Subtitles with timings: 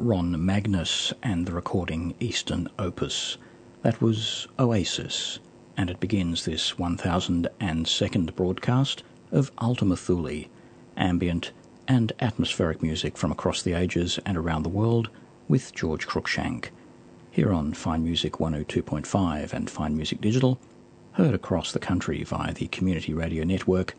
[0.00, 3.36] Ron Magnus and the recording Eastern Opus.
[3.82, 5.40] That was Oasis,
[5.76, 9.02] and it begins this 1002nd broadcast
[9.32, 10.44] of Ultima Thule,
[10.96, 11.50] ambient
[11.88, 15.10] and atmospheric music from across the ages and around the world
[15.48, 16.68] with George Cruikshank.
[17.32, 20.60] Here on Fine Music 102.5 and Fine Music Digital,
[21.12, 23.94] heard across the country via the Community Radio Network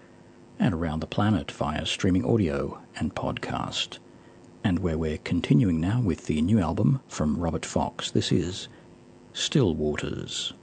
[0.58, 4.00] and around the planet via streaming audio and podcast.
[4.64, 8.68] And where we're continuing now with the new album from Robert Fox, this is
[9.34, 10.54] Still Waters.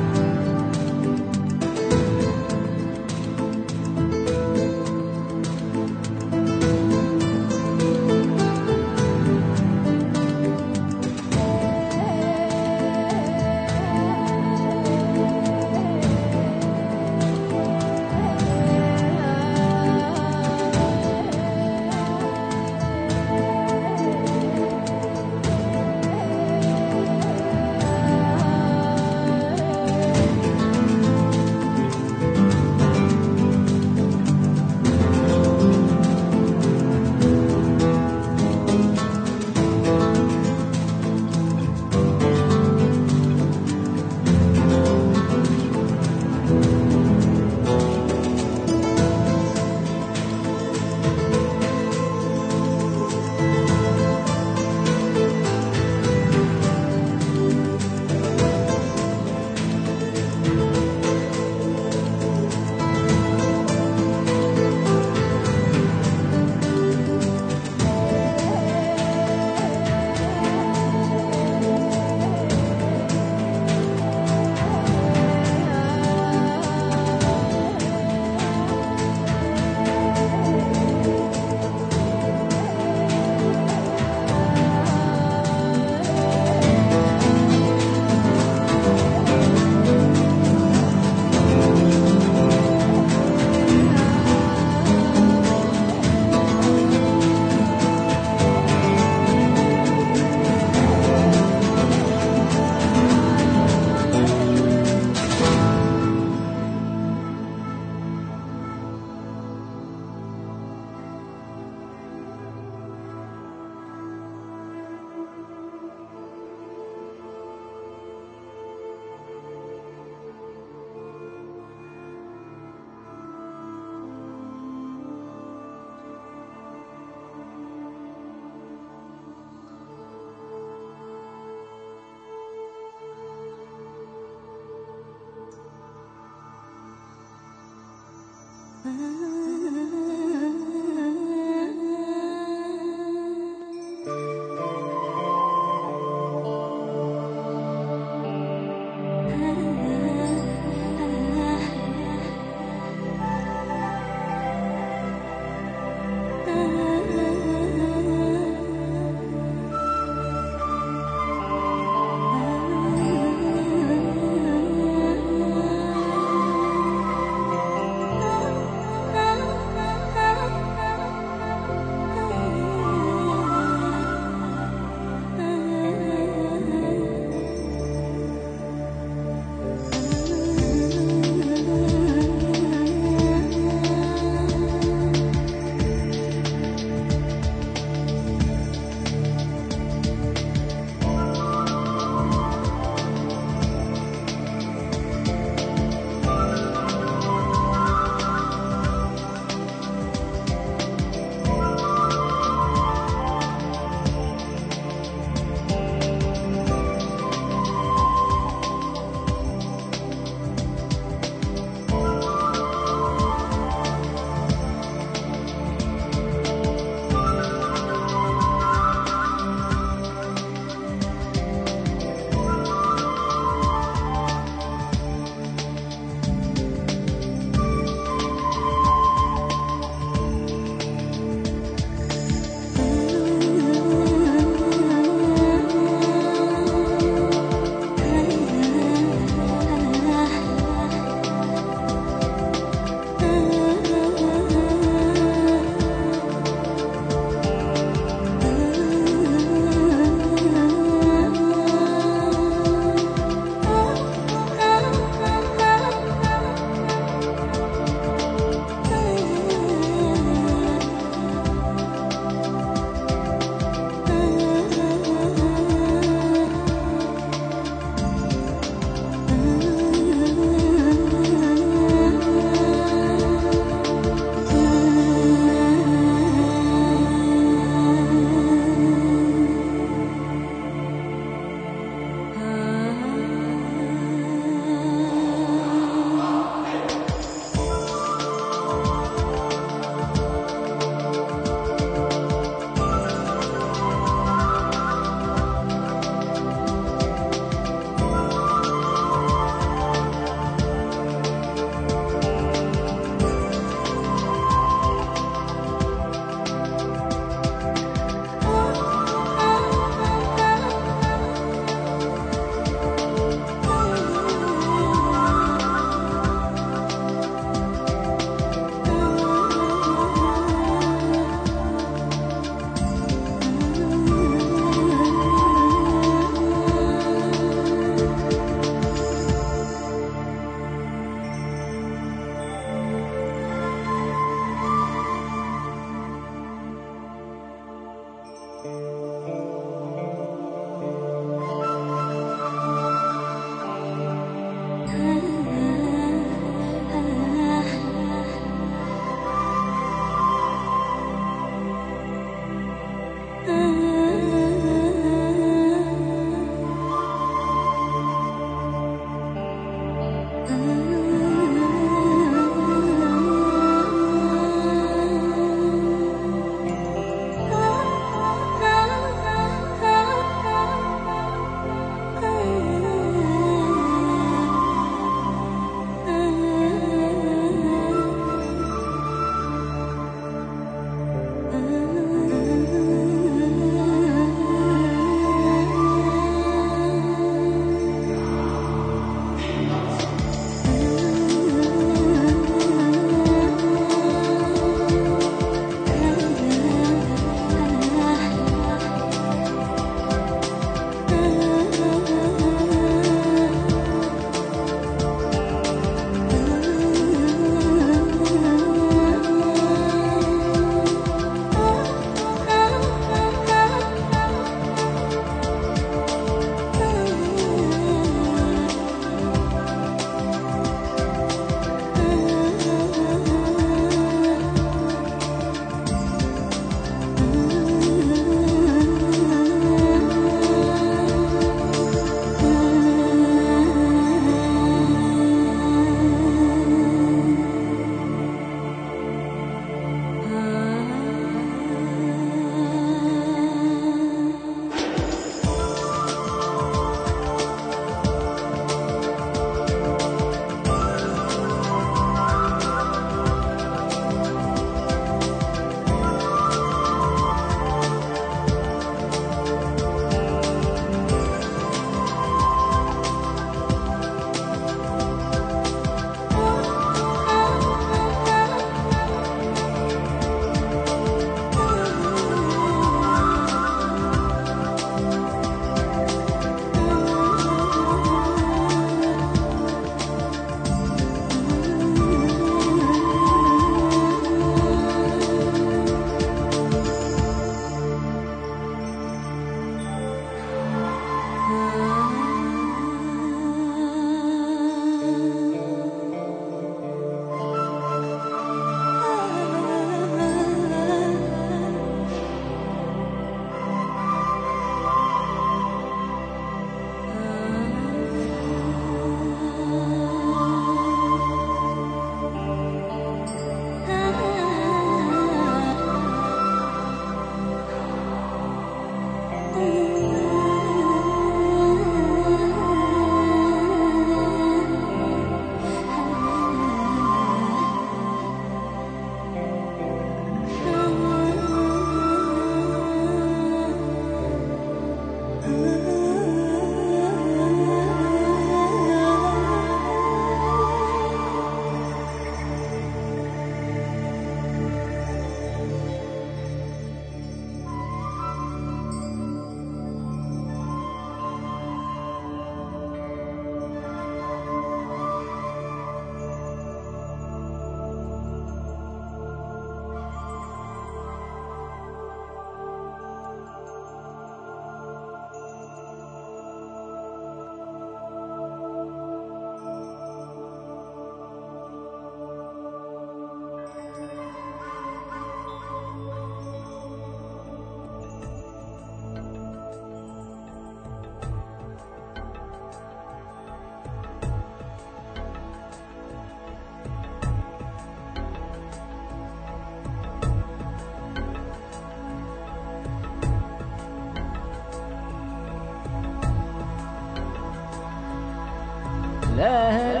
[599.37, 600.00] لا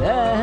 [0.00, 0.33] 耶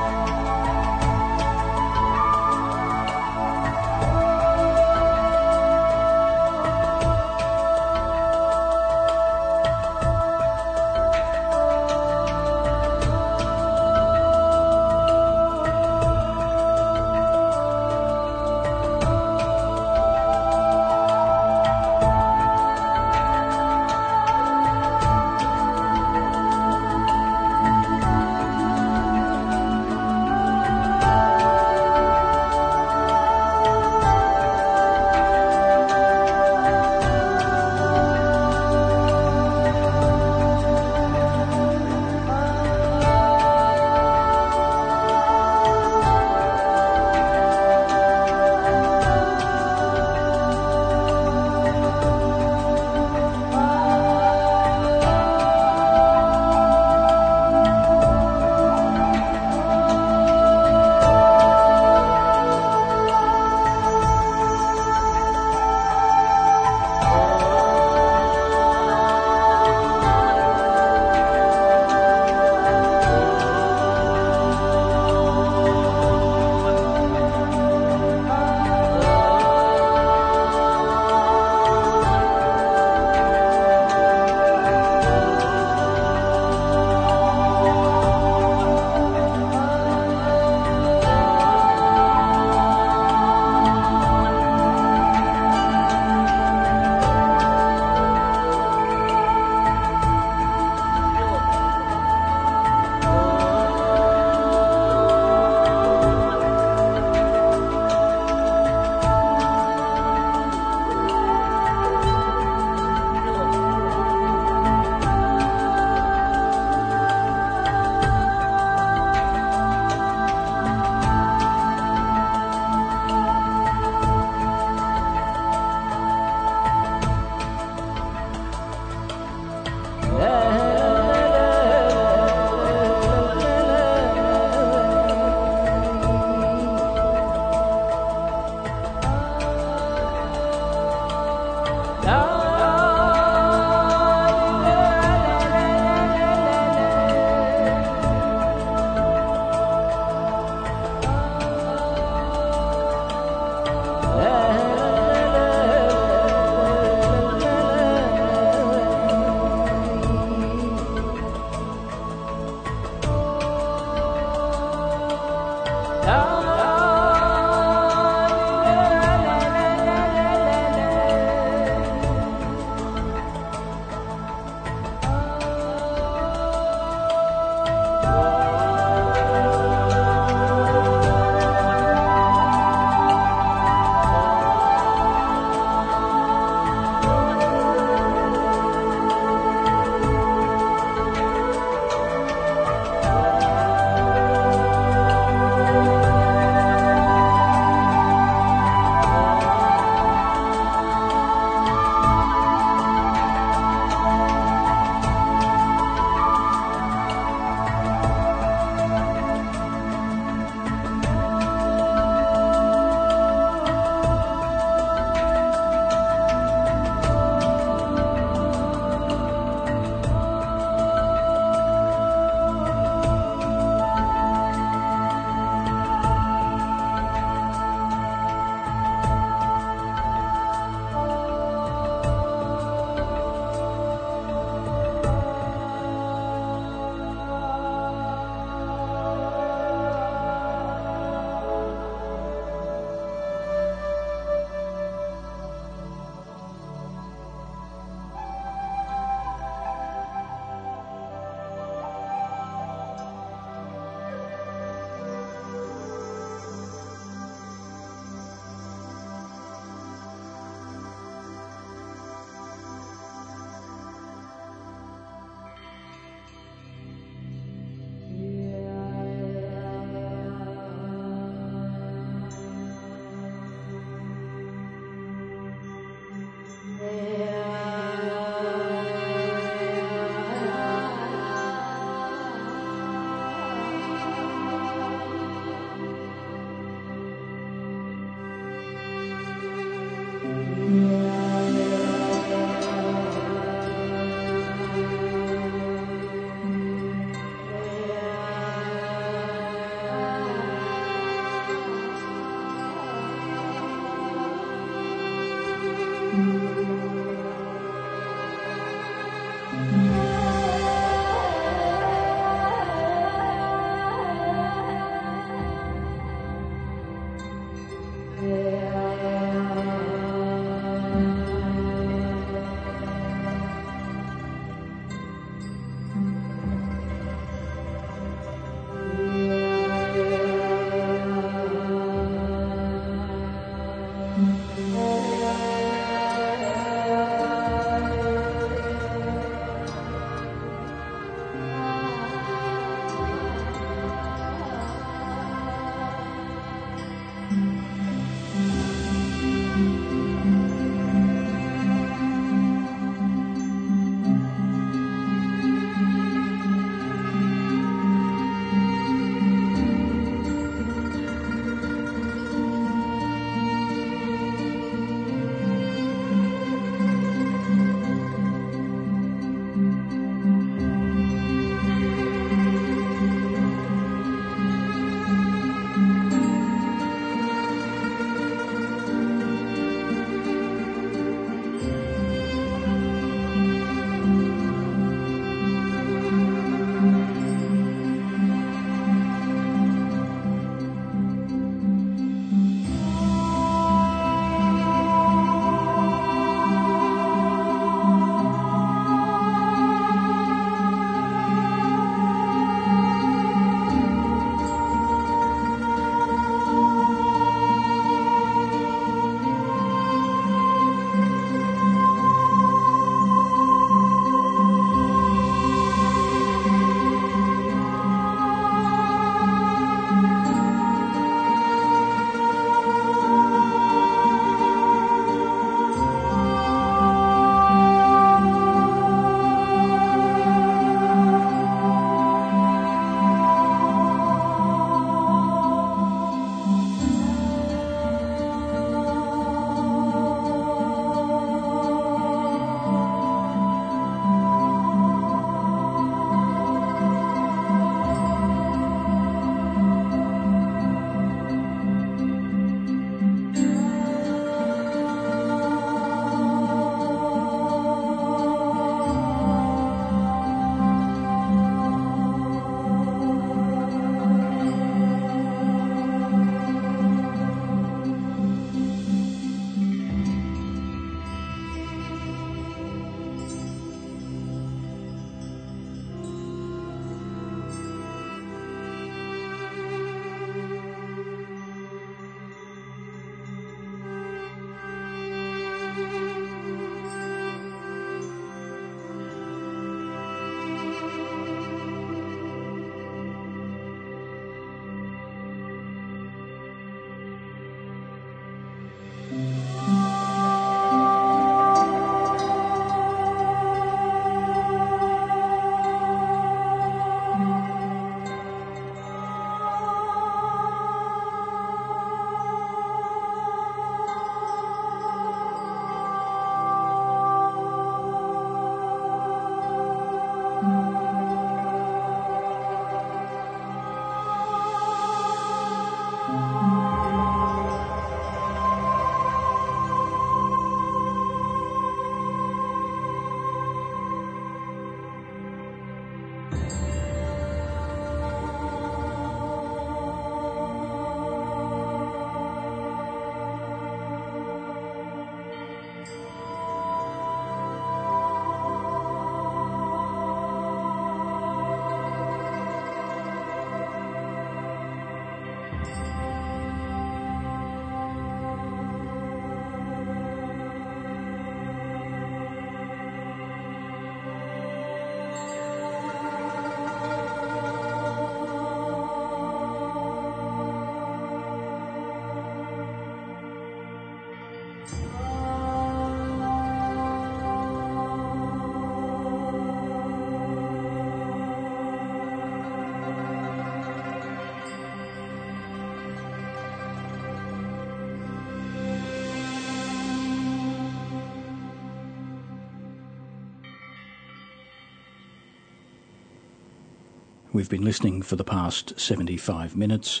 [597.30, 600.00] We've been listening for the past 75 minutes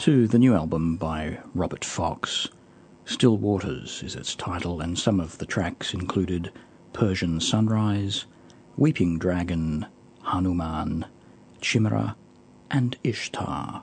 [0.00, 2.46] to the new album by Robert Fox.
[3.06, 6.52] Still Waters is its title, and some of the tracks included
[6.92, 8.26] Persian Sunrise,
[8.76, 9.86] Weeping Dragon,
[10.24, 11.06] Hanuman,
[11.62, 12.16] Chimera,
[12.70, 13.82] and Ishtar.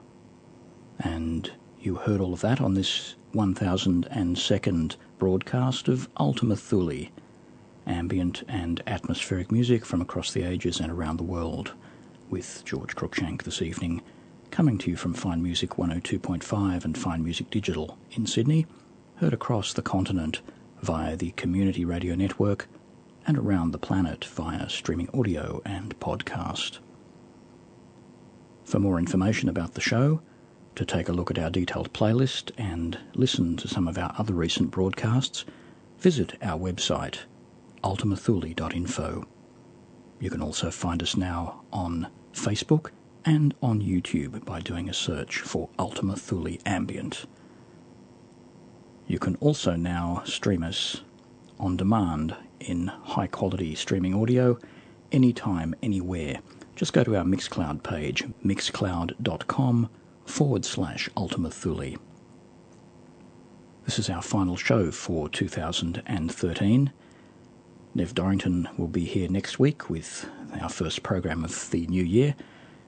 [1.00, 1.50] And
[1.80, 7.08] you heard all of that on this 1002nd broadcast of Ultima Thule,
[7.84, 11.72] ambient and atmospheric music from across the ages and around the world,
[12.30, 14.02] with George Cruikshank this evening,
[14.50, 18.66] coming to you from Fine Music 102.5 and Fine Music Digital in Sydney,
[19.16, 20.40] heard across the continent
[20.82, 22.68] via the Community Radio Network
[23.26, 26.78] and around the planet via streaming audio and podcast.
[28.64, 30.20] For more information about the show,
[30.74, 34.34] to take a look at our detailed playlist and listen to some of our other
[34.34, 35.44] recent broadcasts,
[35.98, 37.20] visit our website
[37.82, 39.24] ultimathule.info.
[40.18, 42.90] You can also find us now on Facebook
[43.24, 47.26] and on YouTube by doing a search for Ultima Thule Ambient.
[49.06, 51.02] You can also now stream us
[51.58, 54.58] on demand in high quality streaming audio
[55.12, 56.40] anytime, anywhere.
[56.74, 59.88] Just go to our Mixcloud page, mixcloud.com
[60.24, 61.96] forward slash Ultima Thule.
[63.84, 66.92] This is our final show for 2013.
[67.96, 70.28] Nev Dorrington will be here next week with
[70.60, 72.34] our first program of the new year,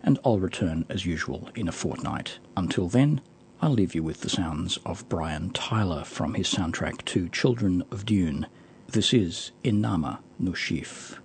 [0.02, 2.38] and I'll return as usual in a fortnight.
[2.58, 3.22] Until then,
[3.62, 8.04] I'll leave you with the sounds of Brian Tyler from his soundtrack to Children of
[8.04, 8.48] Dune.
[8.86, 11.16] This is Inama Nushif.